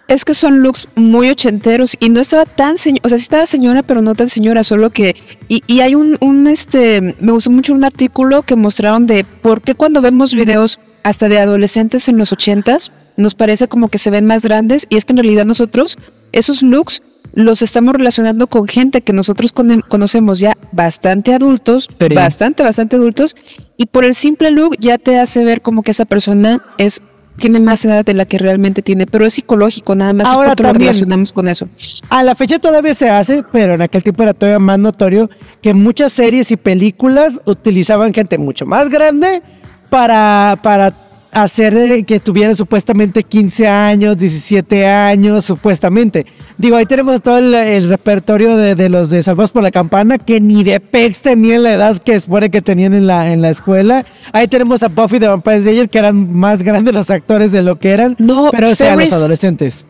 [0.07, 3.45] Es que son looks muy ochenteros y no estaba tan señora, o sea, sí estaba
[3.45, 5.15] señora, pero no tan señora, solo que,
[5.47, 9.61] y, y hay un, un, este, me gustó mucho un artículo que mostraron de por
[9.61, 14.09] qué cuando vemos videos hasta de adolescentes en los ochentas, nos parece como que se
[14.09, 15.97] ven más grandes y es que en realidad nosotros
[16.31, 17.01] esos looks
[17.33, 22.13] los estamos relacionando con gente que nosotros cono- conocemos ya bastante adultos, Sí.
[22.13, 23.35] bastante, bastante adultos,
[23.77, 27.01] y por el simple look ya te hace ver como que esa persona es
[27.39, 30.61] tiene más edad de la que realmente tiene, pero es psicológico, nada más Ahora porque
[30.61, 31.67] lo también- relacionamos con eso.
[32.09, 35.73] A la fecha todavía se hace, pero en aquel tiempo era todavía más notorio que
[35.73, 39.41] muchas series y películas utilizaban gente mucho más grande
[39.89, 40.91] para, para
[41.33, 46.25] hacer que tuvieran supuestamente 15 años, 17 años, supuestamente.
[46.57, 50.17] Digo, ahí tenemos todo el, el repertorio de, de los de Salvados por la Campana,
[50.17, 53.49] que ni de pex tenían la edad que supone que tenían en la, en la
[53.49, 54.05] escuela.
[54.31, 57.79] Ahí tenemos a Buffy de Vampire Slayer, que eran más grandes los actores de lo
[57.79, 59.85] que eran, No, pero o sea, los adolescentes.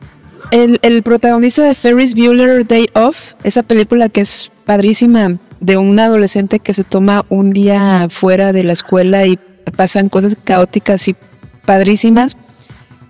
[0.51, 5.97] El, el protagonista de Ferris Bueller Day Off, esa película que es padrísima, de un
[5.97, 9.39] adolescente que se toma un día fuera de la escuela y
[9.77, 11.15] pasan cosas caóticas y
[11.65, 12.35] padrísimas.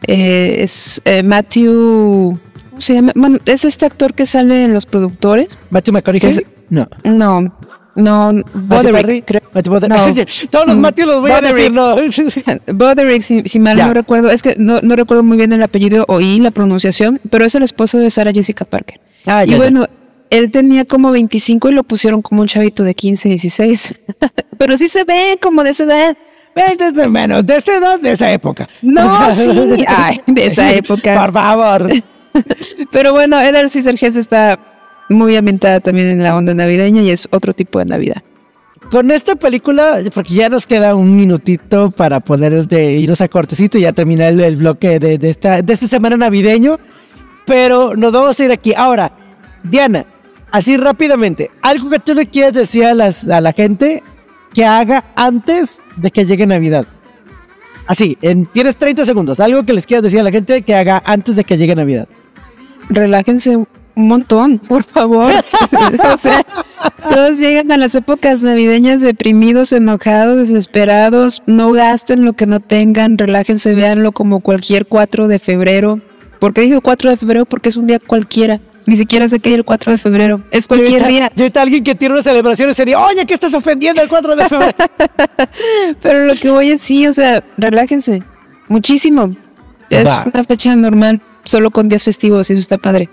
[0.07, 2.39] Eh, es eh, Matthew.
[2.69, 3.11] ¿Cómo se llama?
[3.15, 5.47] Bueno, es este actor que sale en Los Productores.
[5.69, 6.45] Matthew McConaughey.
[6.69, 6.87] No.
[7.95, 9.21] No, no, Perry.
[9.21, 9.41] creo.
[9.53, 10.13] No.
[10.49, 11.95] Todos los Mm, Matthew los voy a decir, no.
[12.73, 16.05] Broderick, si, si mal no recuerdo, es que no, no recuerdo muy bien el apellido,
[16.07, 18.99] oí la pronunciación, pero es el esposo de Sarah Jessica Parker.
[19.27, 19.57] Ah, y ya, ya.
[19.57, 19.85] bueno,
[20.31, 23.93] él tenía como 25 y lo pusieron como un chavito de 15, 16.
[24.57, 26.17] pero sí se ve como de esa edad.
[27.09, 28.67] Bueno, de esa edad, de esa época.
[28.81, 29.85] No, O sea, sí.
[29.87, 31.19] Ay, de esa época.
[31.19, 31.87] Por favor.
[32.91, 34.59] Pero bueno, Edward Scissorhands está
[35.09, 38.23] muy ambientada también en la onda navideña y es otro tipo de Navidad.
[38.91, 43.77] Con esta película, porque ya nos queda un minutito para poder de, irnos a cortecito
[43.77, 46.79] y ya terminar el, el bloque de, de esta, de esta semana navideño.
[47.45, 48.73] Pero nos vamos a ir aquí.
[48.75, 49.11] Ahora,
[49.63, 50.05] Diana,
[50.51, 54.03] así rápidamente, algo que tú le quieras decir a, las, a la gente
[54.53, 56.85] que haga antes de que llegue Navidad.
[57.87, 59.39] Así, en, tienes 30 segundos.
[59.39, 62.07] Algo que les quieras decir a la gente que haga antes de que llegue Navidad.
[62.89, 65.33] relájense un montón, por favor.
[66.13, 66.45] o sea,
[67.01, 71.41] todos llegan a las épocas navideñas deprimidos, enojados, desesperados.
[71.45, 75.99] No gasten lo que no tengan, relájense, véanlo como cualquier 4 de febrero.
[76.39, 77.45] ¿Por qué digo 4 de febrero?
[77.45, 78.59] Porque es un día cualquiera.
[78.85, 80.41] Ni siquiera sé que hay el 4 de febrero.
[80.51, 81.31] Es Y cualquier ahorita- día.
[81.35, 84.35] Y ahorita alguien que tiene una celebración ese día, oye, ¿qué estás ofendiendo el 4
[84.35, 84.73] de febrero?
[86.01, 88.23] Pero lo que voy es sí, o sea, relájense.
[88.67, 89.35] Muchísimo.
[89.89, 90.25] Es Va.
[90.33, 93.09] una fecha normal, solo con días festivos y eso está padre.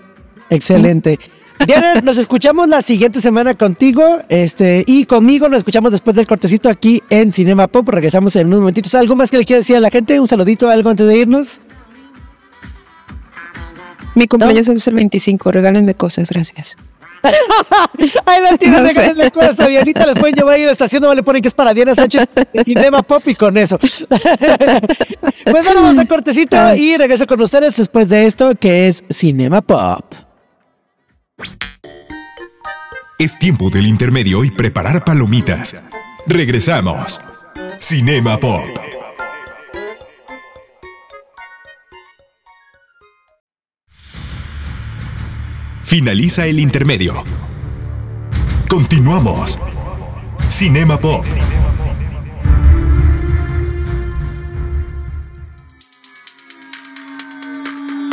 [0.49, 1.19] Excelente.
[1.67, 5.47] Diana, nos escuchamos la siguiente semana contigo este, y conmigo.
[5.47, 7.87] Nos escuchamos después del cortecito aquí en Cinema Pop.
[7.89, 8.95] Regresamos en unos momentitos.
[8.95, 10.19] ¿Algo más que le quieras decir a la gente?
[10.19, 11.59] Un saludito, algo antes de irnos.
[14.15, 16.77] Mi cumpleaños es el 25, regálenme cosas, gracias.
[17.23, 19.57] Ahí la tienen, No de cosas.
[19.69, 21.95] Dianita les pueden llevar ahí a la estación, no le ponen que es para Diana
[21.95, 22.27] Sánchez
[22.65, 23.77] Cinema Pop y con eso.
[23.77, 24.07] pues
[25.45, 30.13] bueno, vamos a cortecito y regreso con ustedes después de esto que es Cinema Pop.
[33.19, 35.75] Es tiempo del intermedio y preparar palomitas.
[36.25, 37.21] Regresamos.
[37.79, 38.80] Cinema Pop.
[45.91, 47.25] Finaliza el intermedio.
[48.69, 49.59] Continuamos.
[50.47, 51.25] Cinema Pop.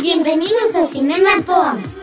[0.01, 1.98] Bienvenidos a Cinema Pop.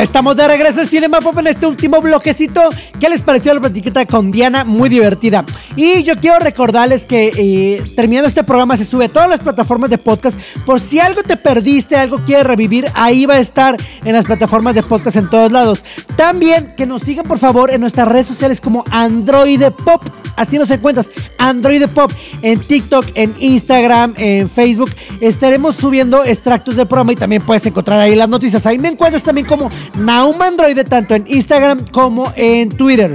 [0.00, 2.70] Estamos de regreso en Cinema Pop en este último bloquecito.
[2.98, 4.64] ¿Qué les pareció la platiquita con Diana?
[4.64, 5.44] Muy divertida.
[5.76, 9.88] Y yo quiero recordarles que eh, terminando este programa se sube a todas las plataformas
[9.88, 10.40] de podcast.
[10.66, 14.74] Por si algo te perdiste, algo quieres revivir, ahí va a estar en las plataformas
[14.74, 15.84] de podcast en todos lados.
[16.16, 20.02] También que nos sigan por favor en nuestras redes sociales como Android Pop.
[20.36, 22.10] Así nos encuentras, Android Pop,
[22.42, 24.90] en TikTok, en Instagram, en Facebook.
[25.20, 28.64] Estaremos subiendo extractos del programa y también puedes encontrar ahí las noticias.
[28.66, 29.59] Ahí me encuentras también como
[29.98, 33.14] Naum Android, tanto en Instagram como en Twitter.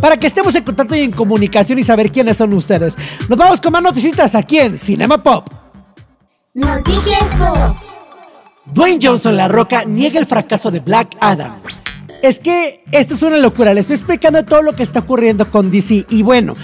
[0.00, 2.96] Para que estemos en contacto y en comunicación y saber quiénes son ustedes.
[3.28, 5.48] Nos vamos con más noticitas aquí en Cinema Pop.
[6.54, 7.76] Noticias Pop.
[8.66, 11.60] Dwayne Johnson La Roca niega el fracaso de Black Adam.
[12.22, 15.70] Es que esto es una locura, le estoy explicando todo lo que está ocurriendo con
[15.70, 16.54] DC y bueno,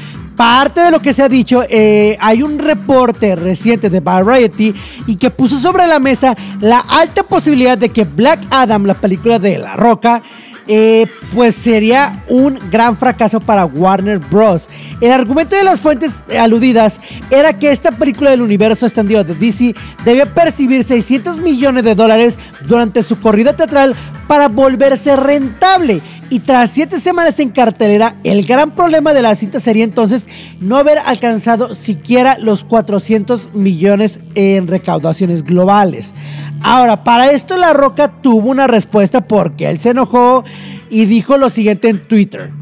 [0.41, 4.75] parte de lo que se ha dicho, eh, hay un reporte reciente de Variety
[5.07, 9.39] y que puso sobre la mesa la alta posibilidad de que Black Adam, la película
[9.39, 10.23] de La Roca,
[10.67, 14.71] eh, pues sería un gran fracaso para Warner Bros.
[15.03, 19.75] El argumento de las fuentes aludidas era que esta película del universo extendido de DC
[20.07, 23.95] debía percibir 600 millones de dólares durante su corrida teatral
[24.27, 26.01] para volverse rentable.
[26.33, 30.29] Y tras siete semanas en cartelera, el gran problema de la cinta sería entonces
[30.61, 36.15] no haber alcanzado siquiera los 400 millones en recaudaciones globales.
[36.63, 40.45] Ahora, para esto La Roca tuvo una respuesta porque él se enojó
[40.89, 42.53] y dijo lo siguiente en Twitter.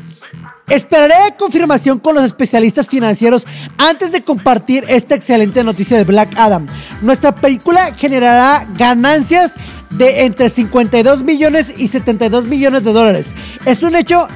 [0.69, 3.47] Esperaré confirmación con los especialistas financieros
[3.79, 6.67] antes de compartir esta excelente noticia de Black Adam.
[7.01, 9.55] Nuestra película generará ganancias
[9.91, 13.35] de entre 52 millones y 72 millones de dólares.
[13.65, 14.27] Es un hecho,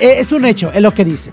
[0.00, 1.30] eh, es un hecho, es lo que dice.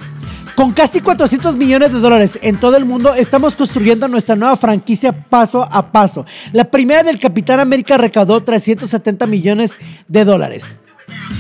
[0.56, 5.12] Con casi 400 millones de dólares en todo el mundo, estamos construyendo nuestra nueva franquicia
[5.12, 6.26] paso a paso.
[6.52, 10.78] La primera del Capitán América recaudó 370 millones de dólares.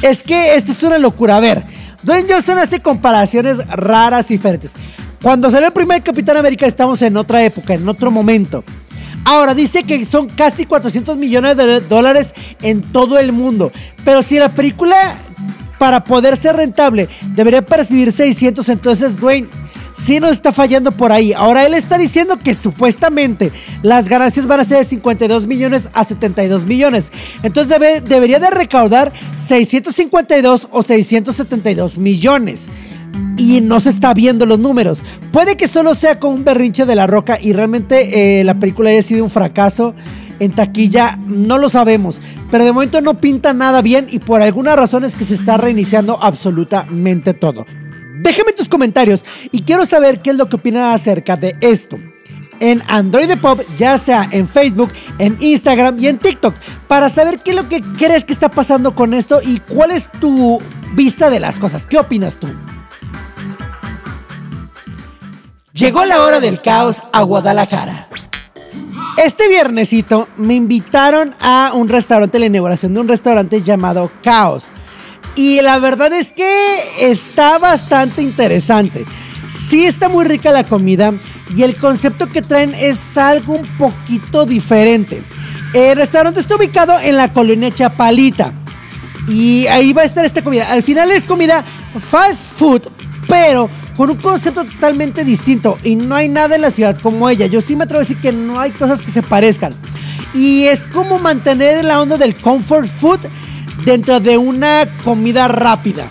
[0.01, 1.37] Es que esto es una locura.
[1.37, 1.65] A ver,
[2.03, 4.73] Dwayne Johnson hace comparaciones raras y diferentes.
[5.21, 8.63] Cuando salió el primer Capitán América, estamos en otra época, en otro momento.
[9.25, 13.71] Ahora dice que son casi 400 millones de dólares en todo el mundo.
[14.03, 14.95] Pero si la película
[15.77, 19.47] para poder ser rentable debería percibir 600, entonces Dwayne
[20.03, 21.33] sí nos está fallando por ahí.
[21.33, 23.51] Ahora él está diciendo que supuestamente
[23.83, 27.11] las ganancias van a ser de 52 millones a 72 millones.
[27.43, 32.69] Entonces debería de recaudar 652 o 672 millones.
[33.37, 35.03] Y no se está viendo los números.
[35.31, 38.89] Puede que solo sea con un berrinche de la roca y realmente eh, la película
[38.89, 39.95] haya sido un fracaso
[40.41, 42.19] en taquilla, no lo sabemos.
[42.49, 45.57] Pero de momento no pinta nada bien y por alguna razón es que se está
[45.57, 47.65] reiniciando absolutamente todo.
[48.21, 51.99] Déjame tus comentarios y quiero saber qué es lo que opinan acerca de esto.
[52.59, 56.55] En Android Pop, ya sea en Facebook, en Instagram y en TikTok,
[56.87, 60.11] para saber qué es lo que crees que está pasando con esto y cuál es
[60.19, 60.59] tu
[60.95, 61.85] vista de las cosas.
[61.85, 62.47] ¿Qué opinas tú?
[65.81, 68.07] Llegó la hora del caos a Guadalajara.
[69.17, 74.69] Este viernesito me invitaron a un restaurante, la inauguración de un restaurante llamado Caos.
[75.35, 76.45] Y la verdad es que
[76.99, 79.05] está bastante interesante.
[79.49, 81.15] Sí está muy rica la comida
[81.49, 85.23] y el concepto que traen es algo un poquito diferente.
[85.73, 88.53] El restaurante está ubicado en la colonia Chapalita.
[89.27, 90.71] Y ahí va a estar esta comida.
[90.71, 91.63] Al final es comida
[92.11, 92.83] fast food,
[93.27, 93.67] pero
[94.01, 97.45] con un concepto totalmente distinto y no hay nada en la ciudad como ella.
[97.45, 99.75] Yo sí me atrevo a decir que no hay cosas que se parezcan.
[100.33, 103.19] Y es como mantener la onda del comfort food
[103.85, 106.09] dentro de una comida rápida.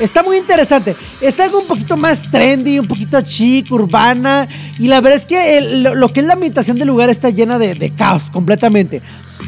[0.00, 0.96] Está muy interesante.
[1.20, 4.48] Es algo un poquito más trendy, un poquito chic, urbana.
[4.76, 7.76] Y la verdad es que lo, que es la ambientación del lugar está llena de,
[7.76, 9.00] de caos completamente.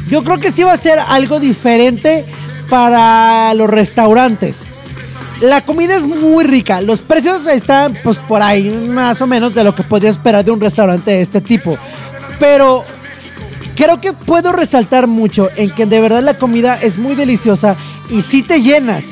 [0.09, 2.23] Yo creo que sí va a ser algo diferente
[2.69, 4.65] para los restaurantes.
[5.41, 6.81] La comida es muy rica.
[6.81, 10.51] Los precios están pues por ahí más o menos de lo que podría esperar de
[10.51, 11.77] un restaurante de este tipo.
[12.39, 12.85] Pero
[13.75, 17.75] creo que puedo resaltar mucho en que de verdad la comida es muy deliciosa
[18.11, 19.05] y sí te llenas.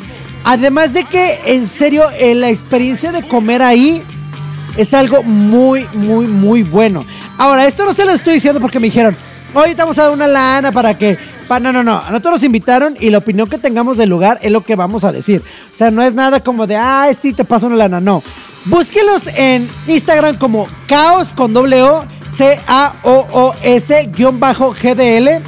[0.43, 4.03] Además de que en serio eh, la experiencia de comer ahí
[4.77, 7.07] es algo muy, muy, muy bueno.
[7.39, 9.17] Ahora, esto no se lo estoy diciendo porque me dijeron,
[9.53, 11.17] hoy te vamos a dar una lana para que
[11.59, 11.97] no, no, no.
[11.97, 15.03] A nosotros nos invitaron y la opinión que tengamos del lugar es lo que vamos
[15.03, 15.41] a decir.
[15.71, 17.99] O sea, no es nada como de, ay, sí, te paso una lana.
[17.99, 18.21] No.
[18.65, 25.41] Búsquelos en Instagram como caos con doble O, C-A-O-O-S, guion bajo GDL.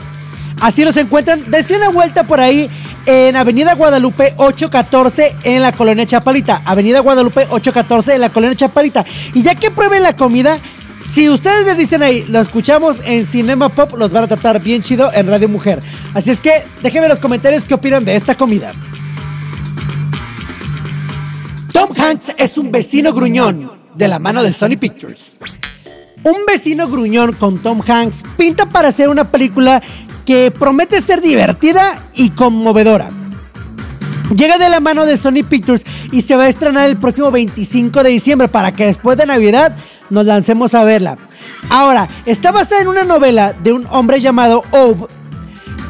[0.60, 1.52] Así los encuentran.
[1.52, 2.68] Dense una vuelta por ahí
[3.06, 6.62] en Avenida Guadalupe 814 en la colonia Chapalita.
[6.66, 9.06] Avenida Guadalupe 814 en la colonia Chapalita.
[9.34, 10.60] Y ya que prueben la comida,
[11.12, 14.82] si ustedes les dicen ahí, lo escuchamos en Cinema Pop, los van a tratar bien
[14.82, 15.84] chido en Radio Mujer.
[16.14, 18.72] Así es que déjenme en los comentarios qué opinan de esta comida.
[21.74, 25.38] Tom Hanks es un vecino gruñón de la mano de Sony Pictures.
[26.24, 29.82] Un vecino gruñón con Tom Hanks pinta para hacer una película
[30.26, 33.10] que promete ser divertida y conmovedora.
[34.34, 38.02] Llega de la mano de Sony Pictures y se va a estrenar el próximo 25
[38.02, 39.76] de diciembre para que después de Navidad
[40.12, 41.18] nos lancemos a verla.
[41.70, 45.08] Ahora, está basada en una novela de un hombre llamado Ove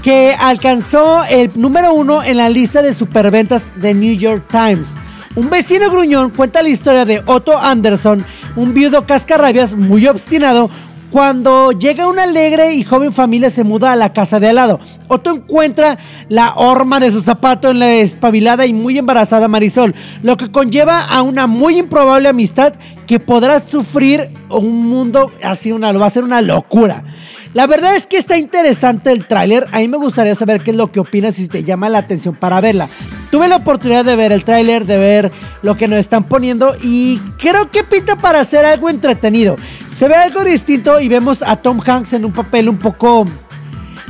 [0.03, 4.95] que alcanzó el número uno en la lista de superventas de New York Times.
[5.35, 10.69] Un vecino gruñón cuenta la historia de Otto Anderson, un viudo cascarrabias muy obstinado,
[11.11, 14.79] Cuando llega una alegre y joven familia se muda a la casa de al lado,
[15.09, 15.97] Otto encuentra
[16.29, 19.93] la horma de su zapato en la espabilada y muy embarazada Marisol,
[20.23, 22.75] lo que conlleva a una muy improbable amistad
[23.07, 27.03] que podrá sufrir un mundo así, una, va a ser una locura.
[27.53, 29.67] La verdad es que está interesante el tráiler.
[29.73, 32.35] A mí me gustaría saber qué es lo que opinas si te llama la atención
[32.35, 32.87] para verla.
[33.31, 35.31] Tuve la oportunidad de ver el tráiler, de ver
[35.63, 39.55] lo que nos están poniendo y creo que pinta para hacer algo entretenido.
[39.89, 43.25] Se ve algo distinto y vemos a Tom Hanks en un papel un poco...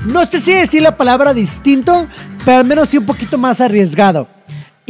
[0.05, 2.07] No sé si decir la palabra distinto,
[2.43, 4.28] pero al menos sí un poquito más arriesgado.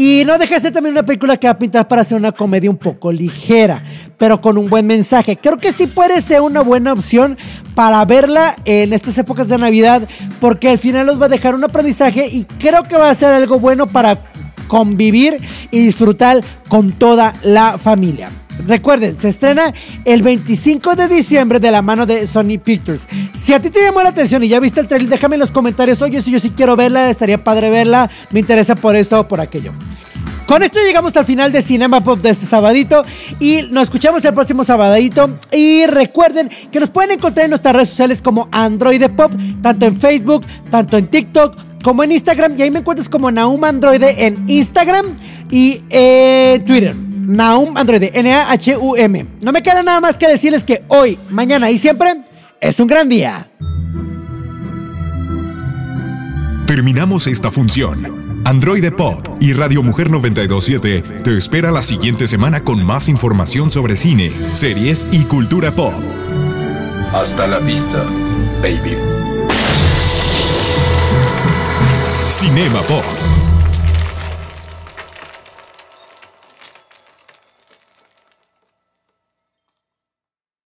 [0.03, 2.31] Y no deja de ser también una película que va a pintar para ser una
[2.31, 3.83] comedia un poco ligera,
[4.17, 5.37] pero con un buen mensaje.
[5.37, 7.37] Creo que sí puede ser una buena opción
[7.75, 11.63] para verla en estas épocas de Navidad, porque al final nos va a dejar un
[11.63, 14.23] aprendizaje y creo que va a ser algo bueno para
[14.67, 15.39] convivir
[15.69, 18.31] y disfrutar con toda la familia.
[18.67, 19.73] Recuerden, se estrena
[20.05, 23.07] el 25 de diciembre de la mano de Sony Pictures.
[23.33, 25.51] Si a ti te llamó la atención y ya viste el trailer, déjame en los
[25.51, 26.01] comentarios.
[26.01, 28.09] Oye, si yo sí quiero verla, estaría padre verla.
[28.31, 29.73] Me interesa por esto o por aquello.
[30.47, 33.05] Con esto llegamos al final de Cinema Pop de este sabadito
[33.39, 35.37] y nos escuchamos el próximo sabadito.
[35.51, 39.31] Y recuerden que nos pueden encontrar en nuestras redes sociales como Android Pop,
[39.61, 42.55] tanto en Facebook, tanto en TikTok, como en Instagram.
[42.57, 45.05] Y ahí me encuentras como Naum Androide en Instagram
[45.49, 47.10] y en Twitter.
[47.31, 49.25] Naum Androide, N-A-H-U-M.
[49.41, 52.13] No me queda nada más que decirles que hoy, mañana y siempre
[52.59, 53.49] es un gran día.
[56.67, 58.41] Terminamos esta función.
[58.43, 63.95] Android Pop y Radio Mujer 927 te espera la siguiente semana con más información sobre
[63.95, 65.93] cine, series y cultura pop.
[67.13, 68.03] Hasta la vista,
[68.61, 68.97] baby.
[72.29, 73.20] Cinema Pop.